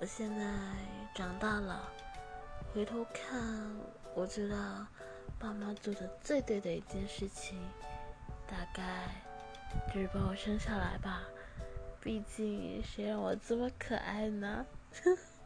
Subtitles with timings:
[0.00, 0.46] 我现在
[1.12, 1.92] 长大了
[2.72, 3.42] 回头看
[4.14, 4.86] 我觉得
[5.40, 7.58] 爸妈做的最对的一件事情
[8.46, 9.08] 大概
[9.92, 11.24] 就是把我生下来吧。
[12.00, 14.64] 毕竟谁让我这么可爱呢？